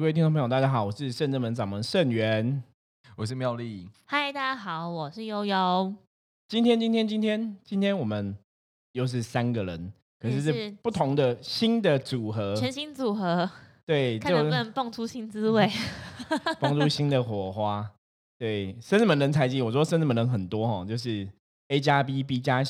[0.00, 2.62] 各位听众朋友，大家好，我是圣正门掌门圣元，
[3.16, 3.86] 我是妙丽。
[4.06, 5.94] 嗨，大家好，我是悠悠。
[6.48, 8.34] 今天，今天，今天，今天我们
[8.92, 13.50] 又是三个人，可是是不同的新的组合，全新组合，
[13.84, 15.70] 对，看能不能蹦出新滋味，
[16.58, 17.86] 蹦出新的火花。
[18.38, 21.28] 对，圣正门人才济，我说圣正门人很多哈，就是
[21.68, 22.64] A 加 B，B 加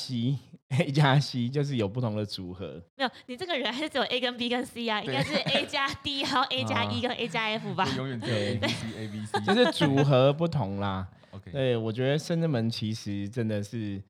[0.71, 2.81] C，A 加 C，就是有不同的组合。
[2.97, 7.43] 没有，你这个人还是只有 A 跟 B 跟 C 啊，应该是 A 加 D，然后 A 加 E 跟 A 加
[7.43, 7.87] F 吧？
[7.97, 11.07] 永远只有 A B C A B C， 就是组合不同啦。
[11.31, 14.01] OK，对，我觉得深圳门其实真的是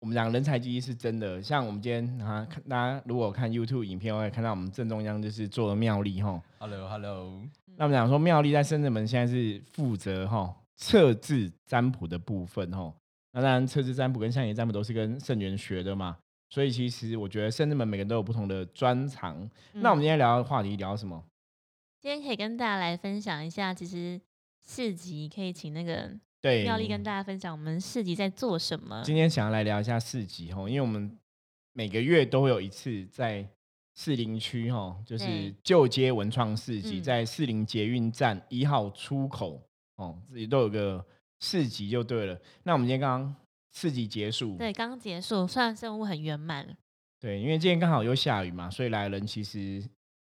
[0.00, 1.42] 我们讲人才济济是真的。
[1.42, 6.40] 像我们今天啊，看大家如果看 YouTube 影片，会看到我们正中央就是做了妙丽哈。
[6.58, 7.42] Hello，Hello。
[7.76, 12.92] 那我们讲说妙丽在深圳门现在是负责哈测字占卜的部分哈。
[13.32, 16.18] 那当然测字占卜跟象棋占卜都是跟圣元学的嘛，
[16.50, 19.50] 所以其实我觉得圣人门每个人都有不同的专长。
[19.72, 21.24] 那我们今天聊的话题聊什么？
[22.00, 24.20] 今天可以跟大家来分享一下，其实
[24.66, 26.10] 市集可以请那个。
[26.42, 29.00] 对，妙丽跟大家分享我们市集在做什么。
[29.04, 31.16] 今天想要来聊一下市集哈，因为我们
[31.72, 33.48] 每个月都会有一次在
[33.94, 39.62] 士林区哈，就是旧街文创市集，在士林捷运站一号出口
[39.94, 41.06] 哦，自己都有个
[41.42, 42.38] 市集就对了。
[42.62, 43.34] 那我们今天刚刚
[43.72, 46.64] 四集结束，对，刚结束，算任务很圆满。
[47.20, 49.82] 对，因为今天刚好又下雨嘛，所以来人其实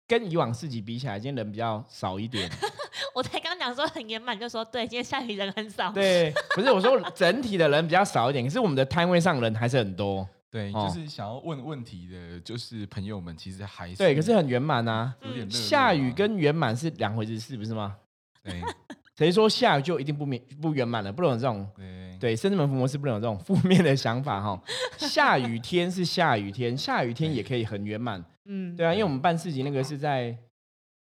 [0.08, 2.50] 跟以往四集比起来，今天人比较少一点。
[3.14, 5.92] 我才刚讲说很圆满，就说对，今天下雨人很少。
[5.92, 10.28] 对，不是我说整体的人比较少一点，可是我们的摊位上人还是很多。
[10.50, 15.14] 对，就是想要问问题的，就是朋友们其实还是对，可是很圆满啊。
[15.22, 17.97] 有点下雨跟圆满是两回事，是不是吗？
[18.42, 18.62] 对，
[19.17, 21.11] 谁说下雨就一定不明不圆满了？
[21.11, 24.61] 不能有这种对对，深圳门福摩斯不能有这种负面的想法哈。
[24.97, 28.23] 下雨天是下雨天，下雨天也可以很圆满。
[28.45, 30.38] 嗯，对啊，因为我们办事情那个是在。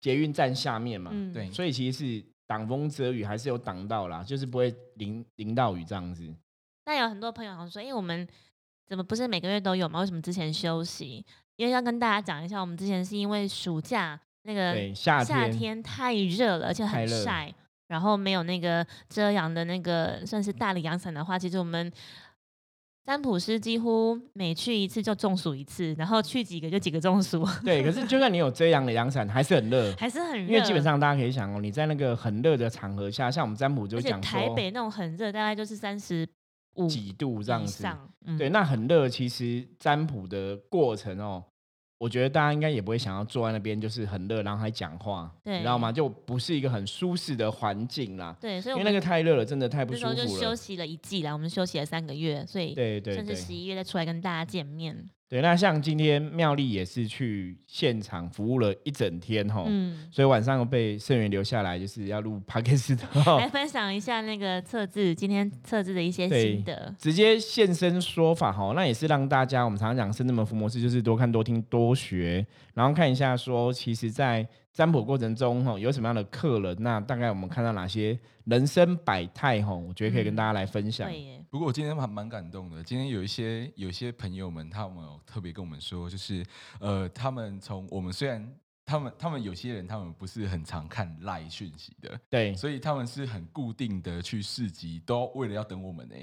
[0.00, 6.22] 捷运站下面嘛，对，所以其实是挡风遮雨，还是有挡到啦，就是不会淋淋到雨这样子。
[6.86, 8.24] 那有很多朋友好像说，因为我们
[8.86, 9.98] 怎么不是每个月都有吗？
[9.98, 11.26] 为什么之前休息？
[11.56, 17.52] 因为要跟大家讲一下，我们之前是因为暑假那个夏夏天太热了，而且很晒，
[17.88, 21.92] 然后没有那个遮阳的那个算是大的阳伞的话，其实我们。
[23.08, 27.42] 占卜师几乎每去一次就中暑一次，然后去几个就几个中暑。
[27.64, 30.46] 对，可是就算你有遮阳的阳伞，还是很热，还是很热。
[30.46, 36.28] 因为基本上大家可以想哦，你在那个很热的场合下，像我们占卜就讲说，台北那种很热，大概就是三十
[36.74, 37.82] 五几度这样子。
[38.36, 41.42] 对，那很热，其实占卜的过程哦。
[41.98, 45.90] 我觉得大家应该也不会想要坐在那边，就是很热，然后还讲话，你知道吗？
[45.90, 48.36] 就不是一个很舒适的环境啦。
[48.40, 50.14] 对，所以因为那个太热了，真的太不舒服了。
[50.14, 55.10] 就休息了一季啦，我们休息了三个月，所以对对，甚至十一月再出来跟大家见面。
[55.28, 62.96] 对，那像今天妙丽也是去现场服务了一整天哈，嗯，所以晚上被盛源留下来，就是要录 p o d c
[63.38, 74.48] 来分享一下那个测字，今天测字的一些心得，直接现身说法哈，那也是让大家我们常常讲深圳门服模式，就是多看多听多学，然后看一下说，其实在。
[74.78, 76.76] 占卜过程中哈，有什么样的客人？
[76.78, 79.74] 那大概我们看到哪些人生百态哈？
[79.74, 81.10] 我觉得可以跟大家来分享。
[81.50, 82.80] 不过我今天还蛮感动的。
[82.84, 86.46] 今天有一些有一些朋友们，他们有特别跟我们说，就是
[86.78, 88.54] 呃，他们从我们虽然
[88.86, 96.14] 他们他们有些人他们不是很常看赖讯息的，对，所以他们是很固定的去市集，都为了要等我们呢。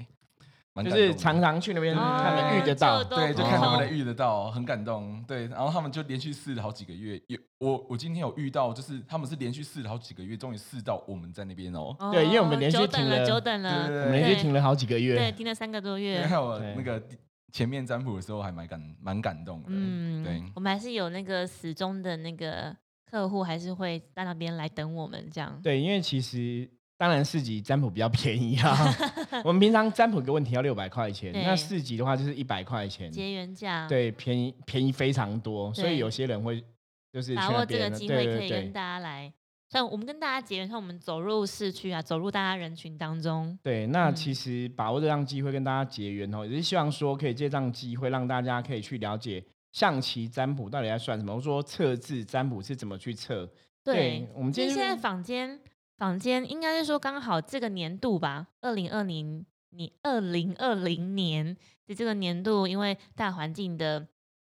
[0.84, 5.24] 就是常常去那边看能遇得到，对，就看能不能遇得到，很感动。
[5.26, 7.20] 对，然后他们就连续试了好几个月。
[7.28, 11.96] 有我，我今天有遇到，就是他们是连续试了好几个月，终于试到我们在那边哦。
[12.12, 16.26] 对，因为我们连续停了，久等了，我们连续停了好几个月，对，停了三个多月。
[16.26, 17.02] 还有那个
[17.52, 19.68] 前面占卜的时候还蛮感蛮感动的。
[19.70, 22.76] 嗯，对，我们还是有那个始终的那个
[23.10, 25.58] 客户，还是会在那边来等我们这样。
[25.62, 26.68] 对，因为其实。
[26.98, 28.74] 当然四级占卜比较便宜啊，
[29.44, 36.64] 我们平常占卜一个问题要六百块钱，那四级的话就是一百块钱，结缘价，对，便宜便宜非常多，所以有些人会
[37.12, 39.30] 就是把握这个机会可以跟大家来，
[39.68, 53.46] 像我们跟大家结缘，像我们走入市区啊，走入大家人群当中，对，那其实把握这样机会跟大家结缘哦，也是希望说可以借这样机会让大家可以去了解象棋占卜到底在算什么，或者说测字占卜是怎么去测，
[53.84, 55.60] 对，我们今天现在坊间。
[55.96, 61.56] 房间应该是说刚好这个年度吧，二零二零年二零二零年
[61.86, 64.06] 的这个年度，因为大环境的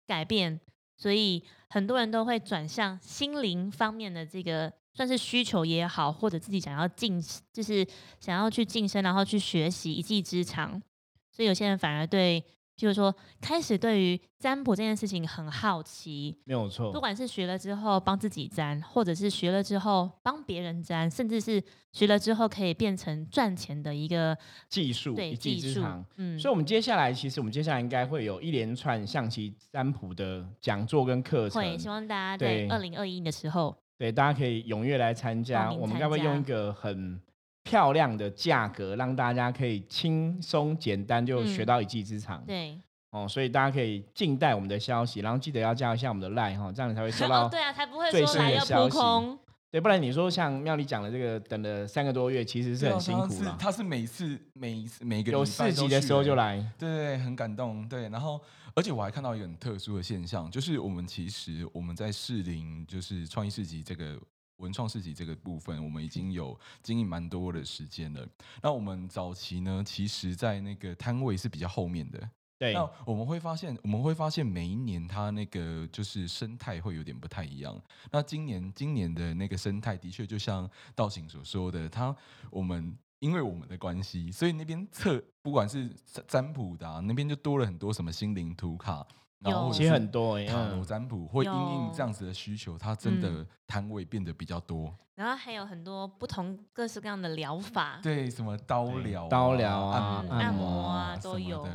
[0.06, 0.58] 改变，
[0.96, 7.22] 所以很多人都会转向心灵方面的这个算是需求也好，或者自己想要晋，
[7.52, 7.86] 就是
[8.18, 10.82] 想要去晋升，然后去学习一技之长。
[11.30, 12.42] 所以有些人反而对
[12.76, 16.92] 就是说开始对于占卜这件事情很好奇，没有错。
[16.92, 21.62] 不管是学了之后帮自己占，或者是学了之后帮别人占，甚至是
[21.92, 24.36] 学了之后可以变成赚钱的一个
[24.68, 25.82] 技术，对技术。
[26.16, 35.72] 嗯，所以，我们接下来其实我们接下来应该会有一连串象棋占卜的讲座跟课程，会希望大家在二零二一的时候，对大家可以踊跃来参加。
[35.72, 37.18] 我们该会用一个很。
[37.66, 42.40] 漂亮的价格，让大家可以轻松简单就学到一技之长。
[42.46, 42.80] 对，
[43.10, 47.48] 哦，所以大家可以静待我们的消息，然后记得要加一下我们的 line 哈，这样你才会收到。
[47.50, 49.36] 对啊，才不会说来要扑空。
[49.68, 53.56] 对，不然你说像妙丽讲的这个，等了三个多月，其实是很辛苦了。
[53.58, 57.86] 他是每次每一次每个有四级的时候就来，对对，很感动。
[57.88, 58.40] 对，然后
[58.76, 64.16] 而且我还看到一个很特殊的现象，就是我们其实我们在士林就是创意市集这个。
[64.58, 68.26] 文创市集这个部分，我们已经有经营蛮多的时间了。
[68.62, 72.30] 那我们早期呢，其实在那个摊位是比较后面的。
[72.58, 72.72] 对。
[72.72, 77.78] 那我们会发现，我们会发现每一年它那个就是生态会有点不太一样。
[78.10, 82.16] 那今年今年的那个生态的确就像道行所说的，它
[82.50, 85.90] 我们因为我们的关系，所以那边测不管是
[86.26, 89.06] 占卜的那边就多了很多什么心灵图卡。
[89.40, 94.94] 有，其实很多塔罗占卜会因应这样子的需求，它真的摊位变得比较多。
[95.14, 101.66] 然后还有很多不同各式各样的疗法，对，什么刀疗、刀疗啊、按摩啊都有。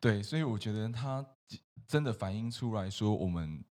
[0.00, 1.24] 对，所以我觉得它
[1.86, 3.64] 真的反映出来说我们。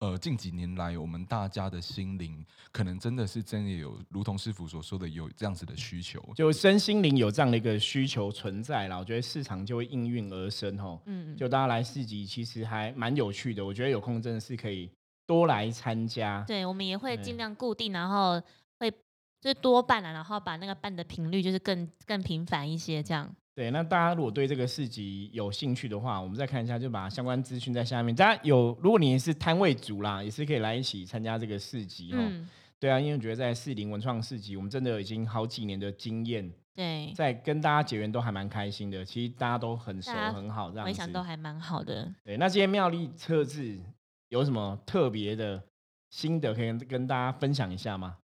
[0.00, 2.42] 呃，近几年来，我们大家的心灵
[2.72, 8.98] 可能真的是真的有，如同师傅所说的，有这样子的需求，就身心灵有这样的一个需求存在了。
[8.98, 13.62] 我觉得市场就会应运而生，哈，嗯，就大家来市集，其实还蛮有趣的。
[13.62, 14.90] 我觉得有空真的是可以
[15.26, 16.42] 多来参加。
[16.46, 18.40] 对，我们也会尽量固定，然后
[18.78, 23.30] 会就是多办了，然后把那个办的频率就是更更频繁一些，这样。
[23.60, 28.16] 对，那大家如果对这个市集有兴趣的话，我们再看一下，就把相关资讯在下面。
[28.16, 32.46] 大家有，如果你是摊位主啦，也是可以来一起参加这个市集哦。
[32.78, 39.04] 对啊，因为我觉得在四零文创市集，我们真的已经好几年的经验，对，在跟大家结缘都还蛮开心的。
[39.04, 42.10] 其实大家都很熟很好，这样回想都还蛮好的。
[42.24, 43.78] 对，那今天妙丽测字
[44.30, 45.62] 有什么特别的
[46.08, 48.16] 心得可以跟大家分享一下吗？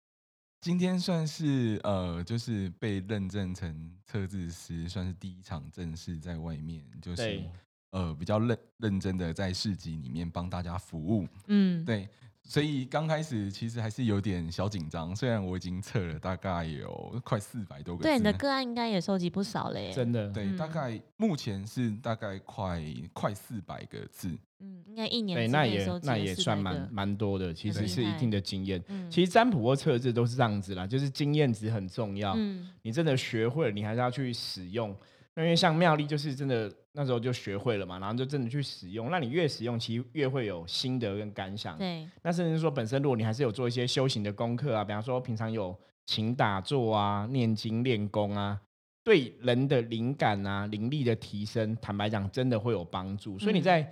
[0.65, 7.43] 今天算是呃，就是被认证成测字师，算是第一场正式在外面，就是
[7.91, 11.27] 呃比较认认真的在市集里面帮大家服务。
[11.45, 12.09] 嗯，对。
[12.47, 18.03] 所以刚开始其实还是有点小紧张，虽然我已经测了大概有快四百多个。
[18.03, 19.91] 对，你的个案应该也收集不少嘞。
[19.91, 20.29] 真的。
[20.29, 22.81] 对，大概目前是大概快
[23.13, 24.37] 快四百个字。
[24.59, 28.81] 嗯，应该一年对，那也那也算蛮蛮多的，其实是一定的经验。
[29.09, 32.35] 其实占卜或测字都是这样子啦，就是经验值很重要。
[32.37, 32.69] 嗯。
[32.83, 34.95] 你真的学会了，你还是要去使用。
[35.37, 39.11] 因为像妙丽就是真的那时候就学会了嘛，然后就真的去使用。
[39.11, 41.77] 那你越使用，其实越会有心得跟感想。
[41.77, 42.07] 对。
[42.21, 48.57] 那甚至说，本身如果你还是有做一些修行的功课啊，比方说平常有勤打坐啊、念经练功啊，
[49.03, 53.37] 对人的灵感啊、灵力的提升，坦白讲，真的会有帮助。
[53.37, 53.85] 所以你在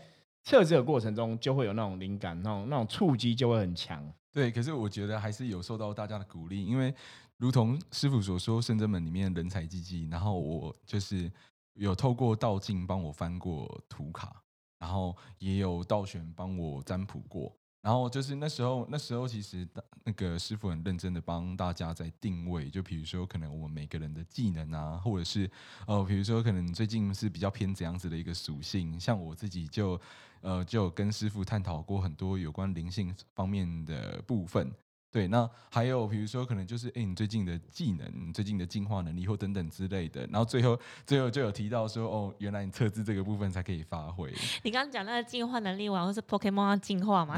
[0.44, 4.02] 测试的过程中，就会有那种灵感，那种那种触机就会很强。
[4.32, 6.94] 对，可是我觉得还是有受到大家的鼓励，因为。
[7.38, 11.30] 如同师傅所说，圣真门里面人才济济，然后我就是
[11.74, 14.42] 有透过道镜帮我翻过图卡，
[14.80, 19.68] 然后也有道玄帮我占卜过，然后就是那时候那时候其实
[20.06, 25.50] 那个师傅很认真的帮大家在定位，就比如说可能我们每个人的技能啊，或者是
[25.88, 30.00] 呃，比如说可能最近是比较偏怎样子的一个属性，像我自己就
[30.42, 34.72] 呃就跟师傅探讨过很多有关灵性方面的部分。
[35.14, 44.34] 对，那还有比如说，可能就是哎，你最近的技能、最近的进化能力或等等之类的，然后最后最后就有提到说，哦，原来你测字这个部分才可以发挥。
[44.64, 47.38] 你刚刚讲那个进化能力，好像是 Pokemon 进化吗？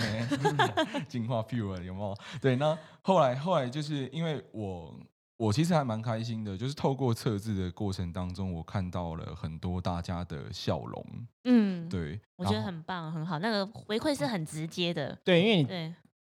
[1.10, 2.17] 进化 pure 有没有？
[2.39, 4.98] 对，那后来后来就是因为我
[5.36, 11.05] 我其实还蛮开心的，就是透过测字的过程当中，我看到了很多大家的笑容。
[11.44, 15.20] 嗯，对，我觉得很棒，很好，那个回馈是很直接的。
[15.25, 15.94] 对，因为你对。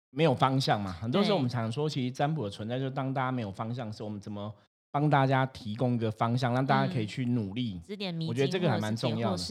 [0.10, 0.92] 没有方向嘛？
[0.92, 4.54] 很多时候我们常说，其实占卜的存在，就是当大家没有方向的时候，我们怎么
[4.90, 7.80] 帮大家提供一个方向，让大家可以去努力？
[7.86, 9.44] 指点迷我觉得这个还蛮重要的。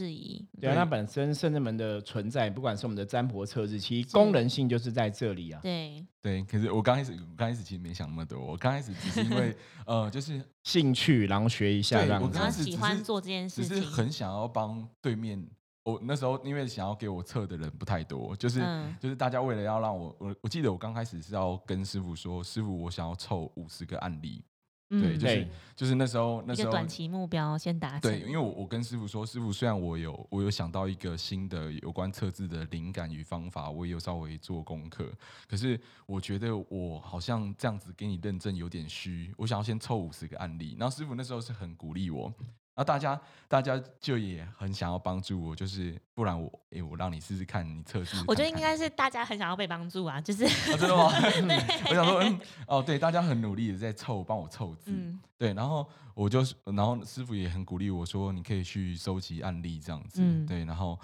[0.59, 5.61] 对啊，那本身圣人门的存在，不管是我们的占卜测字，其实功能性就是在这里啊。
[5.61, 15.47] 对对，可是我刚开始刚开始其实没想那么多，我刚开始只是因为 呃，就是兴趣，然后学一下，我刚开始喜欢做这件事情，只是很想要帮对面。
[15.87, 18.59] 我那时候因为想要给我测的人不太多，就是
[18.99, 24.43] 就是大家为了要让我我我记得我刚开始是要跟师傅说，师傅我想要凑五十个案例，
[24.89, 28.01] 对，就是就是那时候那时候短期目标先达成。
[28.01, 35.09] 对，因为我我跟师傅说，师傅虽然我有我有想到一个新的有关测字的灵感与方法，我也有稍微做功课，
[35.47, 40.75] 可是我觉得我好像这样子给你认证有点虚，我想要先凑五十个案例。
[40.77, 42.33] 然后师傅那时候是很鼓励我。
[42.77, 48.23] 然后大家，大家就也很想要帮助我，就是不然我，哎，我让你试试看，你测试。
[48.27, 51.11] 我觉得应该是大家很想要被帮助啊，就是真的吗？
[51.89, 54.91] 我想说，嗯，哦，对，大家很努力的在凑，帮我凑字，
[55.39, 60.99] 对，然后我就，然后师傅也很鼓励我说，你可以去收集案例这样子，对，然后。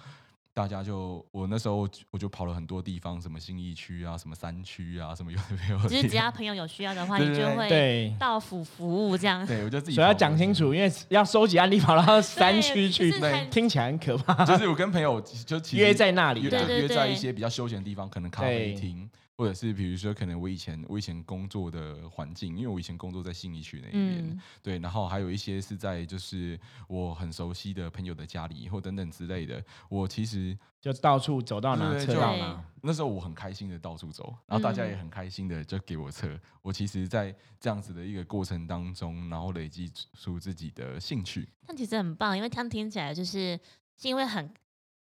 [0.56, 5.80] 大家就我那时候我就跑了很多地方，什么新义区啊，什么山区啊，什么有的没有。
[5.90, 9.44] 就是只要朋友有需要的话，你就会到府服务这样。
[9.48, 9.96] 对，我就自己。
[9.96, 13.12] 所以要讲清楚，因为要收集案例，跑到山区去，
[13.50, 14.46] 听起来很可怕。
[14.46, 19.10] 就是我跟朋友就约在那里，约在一些比较休闲的地方，可能咖啡厅。
[19.36, 32.64] 或者是比如说，可能我以前我以前工作的环境，因为我以前工作在信义区那边，对，然后还有一些是在就是我很熟悉的朋友的家里或等等之类的，我其实就到处走到哪测到哪。
[32.82, 36.40] 那时候我很开心的到处走，然后大家也很开心的就给我测。
[36.62, 41.50] 我其实，在这样子的一个过程当中，然后累积出自己的兴趣。
[41.68, 43.60] 那其实很棒，因为他听起来就是
[43.98, 44.54] 是因为很。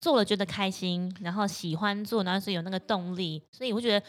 [0.02, 4.06] 做了觉得开心，然后喜欢做，然后是有那个动力，所以我觉得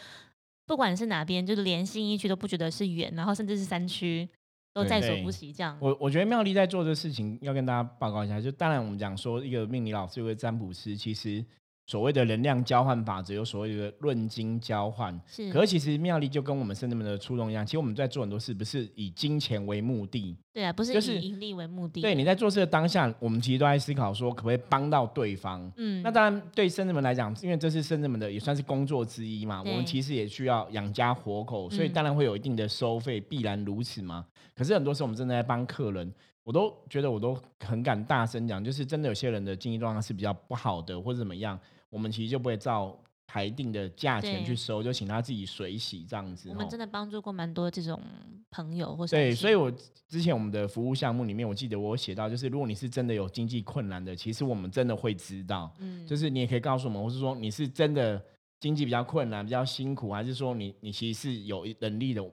[0.65, 4.27] 不管是哪边，就是连新一区都不觉得是远，然后甚至是山区
[4.73, 5.77] 都在所不惜这样。
[5.79, 11.45] 我我觉得妙丽在做这事情，要跟大家报告一下，就当然我们讲说一个命理老师，一个占卜师，其实。
[11.85, 15.19] 所谓的能量交换法则，有所谓的论金交换。
[15.27, 20.37] 是，可是其实妙丽就跟我们圣人们的初衷一样，其实我们在做很多事，不是以金钱为目的。
[20.53, 21.99] 对啊，不是以盈利为目的。
[22.01, 25.71] 对，你在做事的当下，我们其实都在思考说，可不可以帮到对方。
[25.77, 34.25] 嗯，那当然对圣人们来讲，因为这是圣人们的也算是工作之一嘛，我们其实也需要养家活口，所以当然会有一定的收费，必然如此嘛。
[34.55, 36.13] 可是很多时候我们真的在帮客人，
[36.43, 41.59] 我都觉得我都很敢大声讲，就是真的有些人的经济状况是比较不好的，或者怎么样。
[41.93, 42.97] 我们其实就不会照
[43.27, 46.49] 排定的价钱去收，就请他自己水洗这样子。
[46.49, 48.01] 我们真的帮助过蛮多这种
[48.49, 49.71] 朋友，或对，所以我
[50.07, 58.19] 之前我们的服务项目里面，我记得我写到，就是如果你是真的有经济困难的，其实我们真的会知道，嗯，就是你也可以告诉我们，或是说你是真的
[58.59, 62.23] 经济比较困难、比较辛苦，还是说你你其实是有能力的。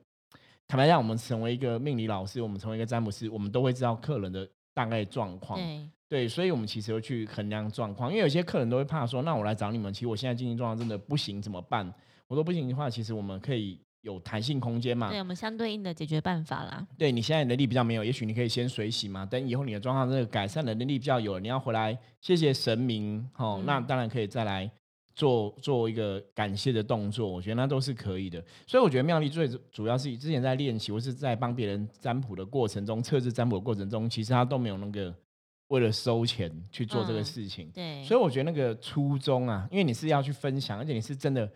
[0.67, 5.59] 坦白讲，我们成为一个命理老师，我们成为一个占卜师，我们都会知道客人的大概状况。
[6.11, 6.29] 对。
[6.29, 11.91] 所以我们其实会去衡量状况，因为有些客人都会怕说，那我来找你们，其实我现在经济状况真的不行，怎么办？
[12.29, 15.09] 我说不行的话，其实我们可以有弹性空间嘛。
[15.09, 16.87] 对，我们相对应的解决办法啦。
[16.99, 24.71] 对你现在能力比较没有，也许你可以先水洗嘛，等以后你的状况真的改善的能力比较有了，你要回来谢谢神明，哦，那当然可以再来
[25.15, 28.43] 做做一个感谢的动作，我觉得那都是可以的。
[28.67, 35.15] 所以我觉得妙丽最主要是之前在练习或是在帮别人占卜的过程中，测试占卜的过程中，其实他都没有那个。
[35.71, 41.51] 为了收钱去做这个事情，对，所以我觉得那个初衷啊，因为你是要去分享，而且你是真的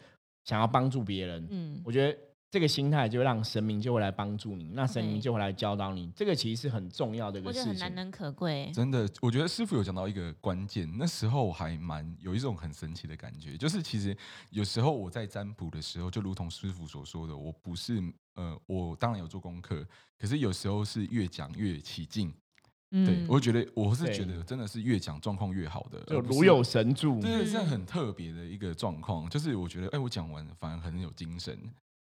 [0.45, 2.17] 想要帮助别人，嗯，我觉得
[2.49, 8.71] 这个心态就让神明就会来帮助你，那神明就会来教导你，这个其实是很重要的一个事情，很难能可贵。
[8.73, 14.17] 真的，我觉得师傅有讲到一个关键，那时候还蛮有一种很神奇的感觉，就是其实
[14.51, 18.01] 有时候我在占卜的时候，就如同师傅所说的，我不是
[18.37, 19.85] 呃，我当然有做功课，
[20.17, 22.33] 可是有时候是越讲越起劲。
[23.05, 29.29] 对，我觉得我是觉得真的是越讲状况越好的，就如有神助，对，是很特别的一个状况。
[29.29, 31.59] 就是我觉得，哎，我讲完反而很有精神，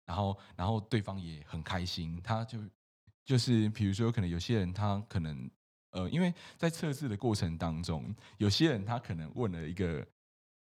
[0.06, 2.20] 然后然后对方也很开心。
[2.22, 2.60] 他就
[3.24, 5.50] 就是比如说，可能有些人他可能
[5.92, 10.06] 呃，因为在测试的过程当中，有些人他可能问了一个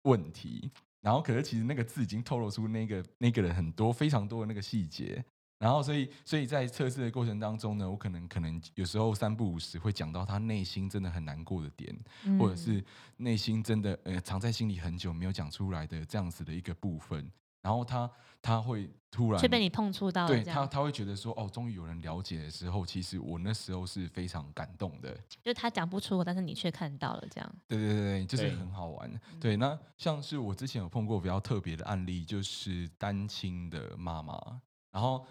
[0.02, 5.25] 问题，然后可是其实那个字已经透露出那个那个人很多非常多的那个细节。
[5.62, 11.97] 然后，所以，所以在测试的过程当中呢，我可能可能有时候三不五时会讲到他内心真的很难过的点，
[12.37, 12.85] 或者是
[13.19, 17.31] 内心真的呃藏在心里很久没有讲出来的这样子的一个部分。
[17.62, 18.11] 然后他
[18.42, 25.16] 他会突然却被你碰触到，对他他会觉得说哦，终于有人了解的时候，其实我那时候是非常感动的。
[25.45, 27.54] 就他讲不出，但是你却看到了，这样。
[27.69, 29.21] 对对对对，就是很好玩。
[29.40, 35.25] 对，那像是我之前有碰过比较特别的案例，就是单亲的妈妈，然后。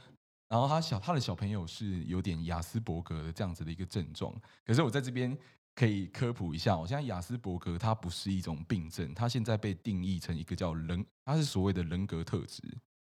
[0.51, 5.35] 然后他小他的小朋友是有点雅斯伯格的这样子的一个症状，可是我在这边
[5.73, 12.61] 可以科普一下，我现在雅斯伯格它不是一种病症，它现在被定义成一个叫人，它是所谓的人格特质，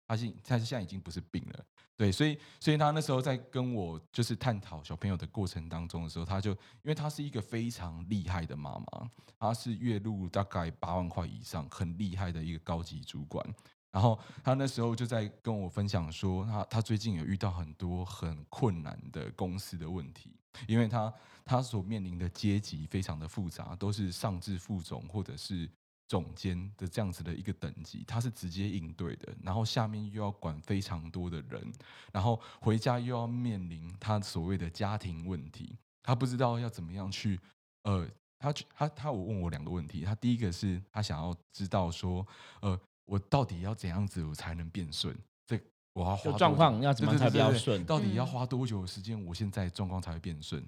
[0.09, 1.65] 它现它现在已经不是病了，
[1.99, 13.47] 对，所以所以他那时候在跟我就是探讨小朋友的过程当中的时候，他就因为他是一个非常厉害的妈妈，她是月入大概八万块以上，很厉害的一个高级主管。
[13.95, 20.35] 然后他那时候就在跟我分享说，他他最近有遇到很多很困难的公司的问题，
[20.67, 25.71] 因为他他所面临的阶级非常的复杂，都是上至副总或者是
[26.09, 31.73] 总监的这样子的一个等级，他是直接应对的，然后下面又要管非常多的人，
[32.13, 37.39] 然后回家又要面临他所谓的家庭问题，他不知道要怎么样去，
[37.85, 38.05] 呃，
[38.41, 42.27] 他他他我问我两个问题，他第一个是他想要知道说，
[42.61, 42.77] 呃。
[43.05, 45.17] 我到底要怎样子我才能变顺？
[45.47, 45.61] 这
[45.93, 47.85] 我要花状况要怎么才比较顺？
[47.85, 49.23] 到底要花多久的时间？
[49.25, 50.65] 我现在状况才会变顺？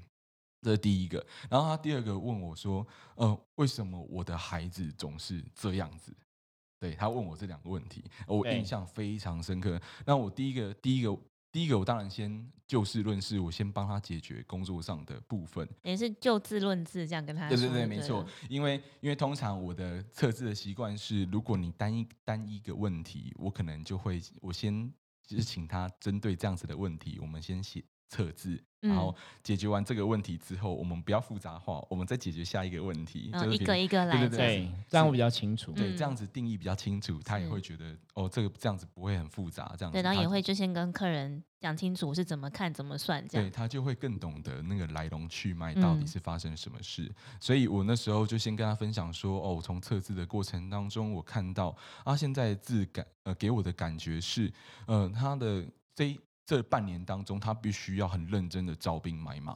[0.62, 1.24] 这是第一个。
[1.50, 6.12] 然后他第二个问我说：“呃，为什么我的孩子总是这样子？”
[6.80, 9.80] 对他问我这两个问题，我印象非常深刻。
[10.04, 11.16] 那我第一个第一个。
[11.56, 17.48] 第一个，我当然先就事论事，我先帮他解决工作上的部分，也是就字论字这样跟他。
[17.48, 18.26] 对对对，没错。
[18.50, 24.92] 因为因为通常我的测字的习惯是，如果你单一单一个问题，我可能就会我先
[25.26, 28.62] 就是请他针对这样子的问题，我们先写测字。
[28.80, 35.72] 然后解决完这个问题之后，我们不要复杂化，我们再解决下一个问题，就一个一个来，对对对，这样比较清楚。
[35.72, 39.90] 对，这样子定义比较清楚，他也会觉得哦，这个这样子不会很复杂，这样。
[39.90, 43.48] 对，然后也会就先跟客人讲清楚是怎么看怎么算，这样。
[43.48, 47.12] 对他就会更懂得那个来龙去脉到底是发生什么事。
[47.40, 54.52] 所以我那时候就先跟他分享说，哦，从测字的过程当中，我看到啊，现在字感呃给我的感觉是，
[54.86, 56.16] 呃，他的这。
[56.46, 59.54] 这半年当中，他必须要很认真的招兵买马，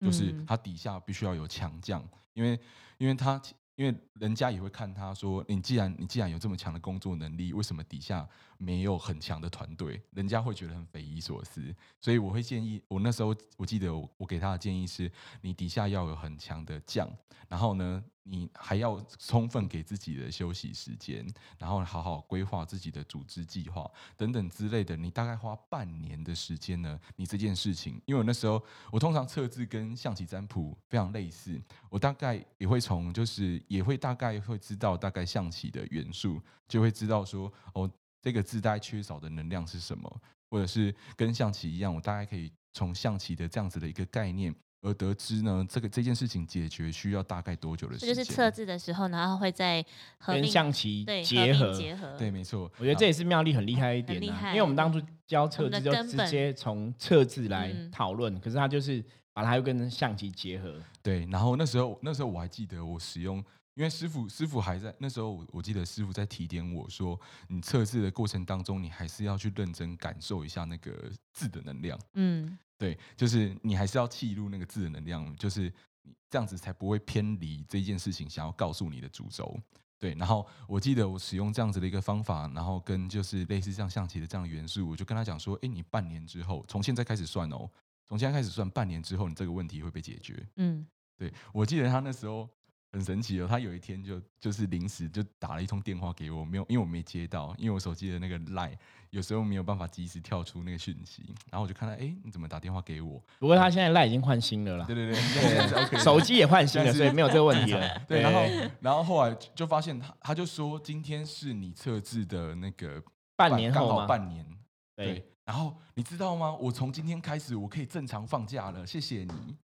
[0.00, 2.60] 就是他底下必须要有强将，因为，
[2.98, 3.40] 因为他。
[3.76, 8.24] 因为人家也会看他说，你既然你既然有这么强的工作能力，为什么底下
[8.58, 10.00] 没有很强的团队？
[10.10, 11.74] 人家会觉得很匪夷所思。
[12.00, 17.10] 所以我会建议，我那时候我记得我给他的建议是，你底下要有很强的将，
[17.48, 21.26] 然后呢，你还要充分给自己的休息时间，
[21.58, 24.96] 然后好好规划自己的组织计划等等之类的。
[24.96, 33.62] 你大概花半年的时间呢，你这件事情，因为我那时候我通常测字跟象棋占卜非常类似，我大概也会从就是。
[33.68, 37.90] 也会大概会知道大概象棋的元素，就会知道说哦，
[38.24, 48.14] 这个字大概缺少的能量是什么，或者是跟象棋一样，我大概可以从象棋的这样子的一个概念而得知呢，这个这件事情解决需要大概多久的时间？
[48.14, 49.84] 就是测字的时候，然后会在
[50.26, 52.16] 跟象棋结合结合。
[52.16, 52.62] 对，没错。
[52.78, 60.80] 我觉得这也是妙丽很厉害一点，因为我们当初教测字就直接从测字来讨论，可是他就是把它又跟象棋结合。
[61.02, 63.44] 对，然后那时候那时候我还记得我使用。
[63.74, 71.98] 因为师傅师傅还在那时候，我我记得师傅在提点我说，你测试的过程当中，你还是要去认真感受一下那个字的能量。
[72.12, 75.62] 嗯，对，就是你还是要记录那个字的能量，就是
[76.02, 79.58] 你这样子才不会偏离这件事情想要告诉你的主轴。
[79.98, 87.68] 对，然后我记得我使用这样子的一个方法，然后跟就是类似像象棋的这样元素，我就跟他讲说，哎，你半年之后，从现在开始算哦，
[88.06, 90.46] 从现在开始算，半年之后你这个问题会被解决。
[90.58, 92.48] 嗯，对我记得他那时候。
[92.94, 98.72] 很神奇哦，他有一天就就是临时就打了一通电话给我，没有，因为我没接到，因为我手机的那个 line
[99.10, 103.20] 有时候没有办法及时跳出那个讯息，然后我就看到，哎，你怎么打电话给我？
[103.40, 107.98] 不过他现在 line 已经换新了啦，对对对，手机也换新了，所以没有这个问题了。
[108.06, 108.40] 对，然后
[108.80, 113.02] 然后后来就发现他他就说今天是你测字的那个
[113.34, 114.46] 半年后好半年，
[114.94, 116.54] 对，然后你知道吗？
[116.54, 119.56] 我从今天开始我可以正常放假了，谢谢你。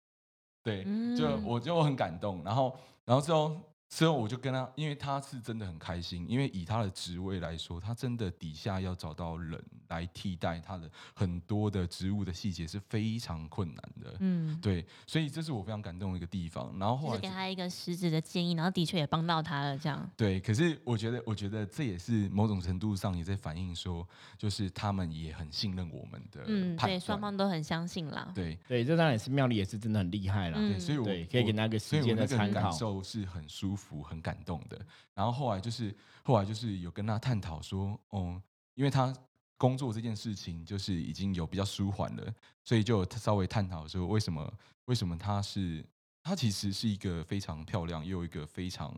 [0.63, 0.85] 对，
[1.17, 3.57] 就我就很感动，然后，然后最后。
[3.91, 14.15] 之后我就跟他，因为他是真的很开心，因为以他的职位来说，他真的底下要找到人来替代他的很多的职务的细节是非常困难的。
[14.21, 16.73] 嗯，对，所以这是我非常感动的一个地方。
[16.79, 19.77] 然后后来给他一个实质的建议，然后的确也帮到他了。
[19.77, 24.07] 这样对，可是我觉得，我觉得这也是某种程度上也在反映说，
[24.39, 26.45] 就是他们也很信任我们的。
[26.47, 28.31] 嗯，对，双方都很相信啦。
[28.37, 30.59] 对对，这当然也是妙丽也是真的很厉害了。
[30.59, 33.80] 对，所以我可以给那个时间的参考，感受是很舒服。
[33.81, 34.79] 服很感动的，
[35.15, 38.41] 然后后来就是后来就是有跟他探讨说，哦，
[38.75, 39.13] 因为他
[39.57, 44.53] 工作这件事情就是已经有比较舒缓了，所以就稍微探讨说，为什么
[44.85, 45.85] 为什么他是
[46.23, 48.95] 他其实是一个非常漂亮又一个非常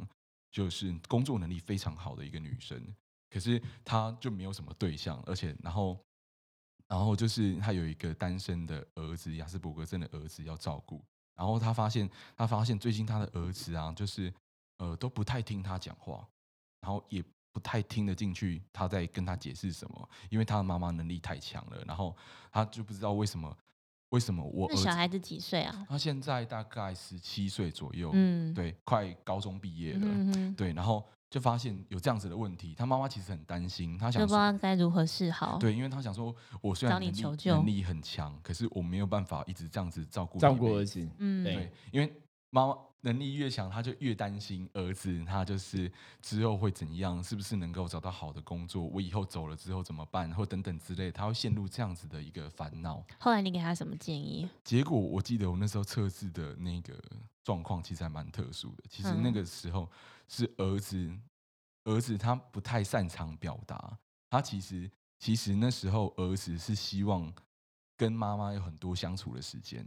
[0.51, 2.81] 就是工作能力非常好的一个女生，
[3.31, 5.99] 可是她就没有什么对象，而且然后
[6.87, 11.03] 然后就是她有一个单身的儿子，亚斯伯格症的儿子要照顾，
[11.35, 14.33] 然后他发现他发现最近他的儿子啊，就是。
[14.79, 16.27] 呃，都不太听他讲话，
[16.81, 22.17] 然后也不太听得进去他在跟他解释什么，因为他的妈妈能力太强了，然后
[22.51, 23.57] 他就不知道为什么，
[24.09, 25.87] 为什么我小孩子几岁啊？
[25.89, 35.59] 他现在大概十七岁左右，嗯，对，快高中毕业了，嗯对，然后就发现有这样子的问题，他妈妈其实很担心，他想不知道该如何是好。
[35.59, 41.09] 对，因为他想说，我虽然能力能力很强，可是我没有办法一直这样子照顾照顾儿子。
[41.19, 42.13] 嗯，对，因为
[42.53, 42.79] 妈妈。
[43.05, 48.81] 能力越强，他就越担心儿子，他就是之后会怎样，是不是能够找到好的工作？
[48.81, 50.33] 我以后走了之后怎么办？
[50.33, 53.05] 或等等之类，他会陷入这样子的一个烦恼。
[53.19, 54.49] 后来你给他什么建议？
[54.63, 56.97] 结果我记得我那时候测试的那个
[57.43, 58.85] 状况其实还蛮特殊的。
[58.89, 59.91] 其实那个时候
[60.29, 61.13] 是儿子，
[61.83, 63.99] 儿子他不太擅长表达，
[64.31, 64.89] 他其实
[65.19, 67.35] 其实那时候儿子是希望
[67.97, 69.85] 跟妈妈有很多相处的时间，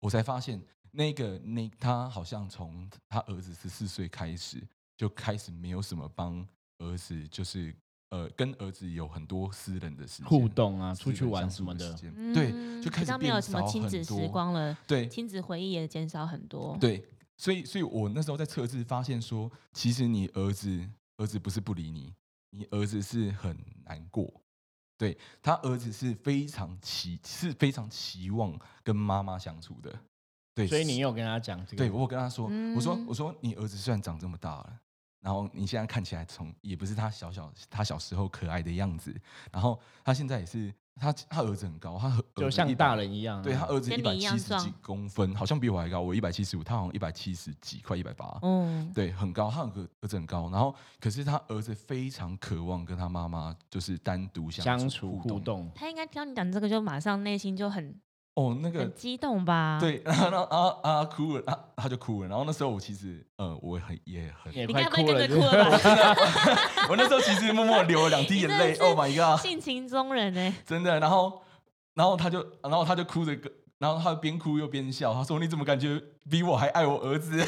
[0.00, 0.60] 我才发现。
[0.98, 4.60] 那个那他好像从他儿子十四岁开始
[4.96, 6.44] 就开始没有什么帮
[6.78, 7.72] 儿子，就是
[8.10, 11.96] 呃跟儿子有很多私人的时间互动啊，出去玩什么的，
[12.34, 17.04] 对，就开始没有什么亲子时光了，对，亲子回忆也减少很多，对，
[17.36, 20.84] 所以所以我那时候在测试发现说，其实你儿子
[21.18, 22.12] 儿子不是不理你，
[22.50, 24.28] 你儿子是很难过，
[24.98, 29.96] 对他儿子是非常期是非常期望跟妈妈相处的。
[30.58, 31.76] 对，所以你有跟他讲这个？
[31.76, 34.72] 对我跟他说，我说我说你儿子虽然长这么大了，
[35.20, 39.14] 然后你现在看起来从也不是他小小他小时候可爱的样子，
[39.52, 57.94] 然后他现在也是他他儿子很高，他就像大人一样，对他儿子一百七十几公分，好像比我还高，我一百七十五，他好像一百七十几，快一百八，嗯，对，很高，他个儿子很高，然后可是他儿子非常渴望跟他妈妈就是单独相处互动，他应该听到你讲这个就马上内心就很。
[58.38, 59.78] 哦，那个很激动吧？
[59.80, 62.28] 对， 然后然后啊啊哭了，他他就哭了。
[62.28, 66.14] 然后那时候我其实，呃，我很也很，你快哭了，哭了。
[66.88, 68.76] 我那时候其实默默流了两滴眼泪。
[68.76, 69.40] Oh my god！
[69.42, 71.00] 性情中人哎，真的。
[71.00, 71.42] 然后，
[71.94, 73.36] 然后他就，然后他就哭着，
[73.78, 75.12] 然后他边哭又边笑。
[75.12, 77.44] 他说：“你怎么感觉比我还爱我儿子？”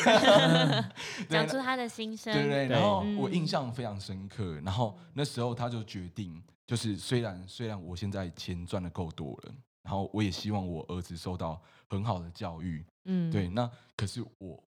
[1.30, 2.32] 讲出他的心声。
[2.32, 2.66] 对对。
[2.66, 4.60] 然后我印象非常深刻。
[4.64, 9.54] 然后那时候他就决定，就是虽然虽然我现在钱赚的够多了。
[9.82, 13.48] 然后我也希望我儿子受到很好的教育，嗯，对。
[13.48, 14.64] 那可是我，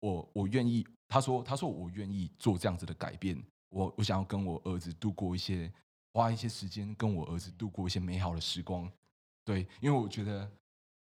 [0.00, 0.86] 我我愿意。
[1.08, 3.36] 他说，他说我愿意做这样子的改变。
[3.68, 5.70] 我我想要跟我儿子度过一些，
[6.14, 8.90] 花一些时间跟我儿子度过一些美好的时光。
[9.44, 10.50] 对，因为我觉得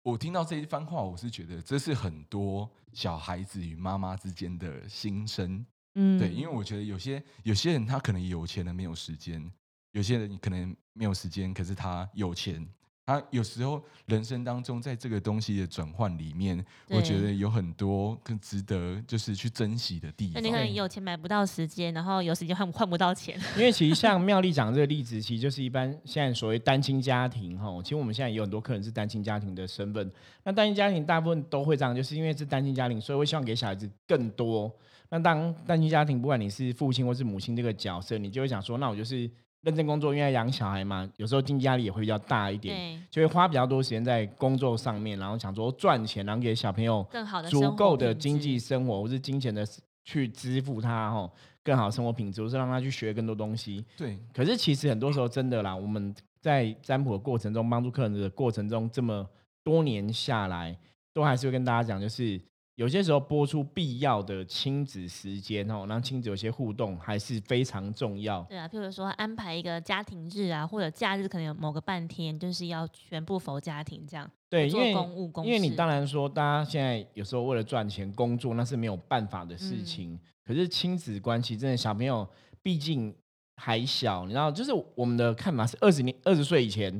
[0.03, 5.67] 我听到这一番话，我是觉得这是很多小孩子与妈妈之间的心声。
[5.97, 9.53] 嗯，对，因为我觉得有些有些人他可能有钱的没有时间，
[9.93, 12.67] 有些人可能没有时间，可是他有钱。
[13.11, 20.35] 他有时候人生当中，在这个东西的转换里面，我觉得有很多更值得就是去珍惜的地方。
[20.35, 23.37] 那你可能有钱买不到时间，然后有时间换换不到钱。
[23.59, 27.69] 因为其实像妙丽讲这个例子，其实就是一般现在所谓单亲家庭哈。
[27.83, 30.09] 其实我们现在有很多客人是单亲家庭的身份。
[30.45, 34.73] 那单亲家庭大部分都会这样，就是因为是单亲家庭，所以会希望给小孩子更多。
[35.09, 39.29] 那当单亲家庭，不管你是父亲或是母亲这个角色，你就会想说，那我就是。
[39.63, 49.67] 认真工作，因为养小孩嘛，有时候经济压力也会比较大一点，就会花比较多时间在工作上面，然后想说赚钱，然后给小朋友更好的足够的经济生活，或是金钱的
[50.05, 51.31] 去支付他哦
[51.63, 53.85] 更好的生活品质，或是让他去学更多东西。
[53.97, 59.29] 对，可是其实很多时候真的啦，我们在占卜的过程中，帮助客人的过程中，这么
[59.63, 60.79] 多年下来，
[61.13, 62.41] 都还是会跟大家讲，就是。
[62.81, 68.43] 有些时候播出必要的亲子时间哦，让亲子有些互动还是非常重要。
[68.45, 74.27] 对啊，譬如说安排一个家庭日啊，或者假日可能有某个半天，就是要全部否家庭这样。
[74.49, 80.19] 对，因为公务公因为你当然说，大家现在有时候为了赚钱工作，那是没有办法的事情。
[80.43, 82.27] 可是亲子关系真的，小朋友
[82.63, 83.15] 毕竟
[83.57, 86.91] 还小，你知道，就是我们的看法是二十年、二十岁以前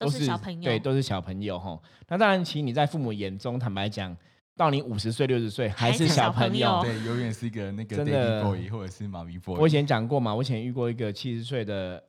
[0.00, 1.80] 都是小朋友，对，都是小朋友哈。
[2.08, 4.16] 那当然，其实你在父母眼中，坦白讲。
[4.58, 9.56] 到你五十岁、六十岁还是小朋友，对，永远是一个那个 baby boy 或者是妈咪 boy。
[9.56, 12.02] 我以前讲过嘛，我以前遇过一个七十岁的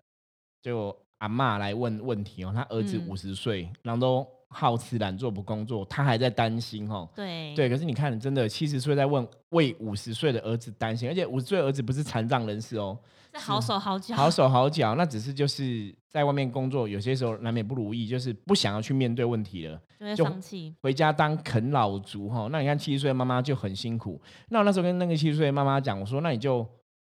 [0.64, 7.08] 就阿妈来问问题哦，他儿子五十岁，然后都好吃懒做不工作，他还在担心哦。
[7.16, 12.98] 对对，可是你看，真的七十岁在问为五十岁的儿子担心，而且五十岁儿子不是残障人士哦。
[13.34, 19.80] 好手好脚， 好手好脚，那只是就是在外面工作，有些时候难免不如意，就是不想要去面对问题了，
[20.16, 22.48] 就放弃回家当啃老族哈。
[22.52, 24.22] 那你看七十岁妈妈就很辛苦。
[24.50, 26.64] 那我那时候跟那个七十岁妈妈讲，我说那你就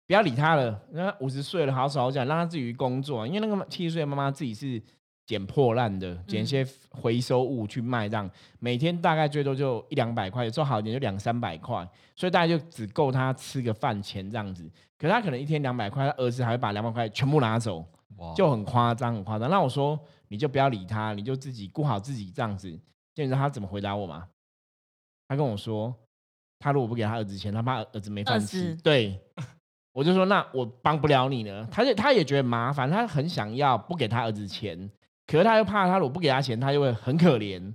[0.07, 3.27] 不要理他了，那五十岁了，好手好脚，让他自己工作。
[3.27, 4.83] 因为那个七十岁妈妈自己是
[5.29, 11.87] 捡破烂的，捡一些回收物去卖，这样每天大概最多就一两百块，有时候好一点就两三百块，
[12.17, 14.69] 所以大概就只够他吃个饭钱这样子。
[14.97, 17.85] 可是他可能一天两百块，他儿子还会把两百块全部拿走，
[18.35, 19.51] 就很夸张，很夸张。
[19.51, 22.71] 那我说你就不要理他，你就自己顾好自己这样子。
[23.15, 24.27] 你知道他怎么回答我吗？
[25.29, 25.95] 他跟我说，
[26.59, 28.75] 他如果不给他儿子钱，他怕儿子没饭吃。
[28.77, 29.21] 对，
[29.93, 31.69] 我就说那我帮不了你呢。
[31.71, 34.91] 他就他也觉得麻烦，他很想要不给他儿子钱，
[35.29, 37.73] 可是他又怕他如果不给他钱，他又会很可怜。